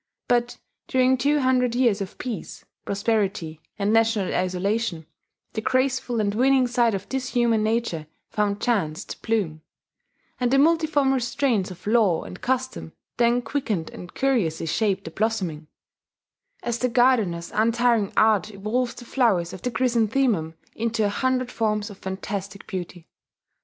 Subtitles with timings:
[0.27, 0.57] But
[0.87, 5.05] during two hundred years of peace, prosperity, and national isolation,
[5.53, 9.61] the graceful and winning side of this human nature found chance to bloom;
[10.39, 15.67] and the multiform restraints of law and custom then quickened and curiously shaped the blossoming,
[16.63, 21.91] as the gardener's untiring art evolves the flowers of the chrysanthemum into a hundred forms
[21.91, 23.07] of fantastic beauty....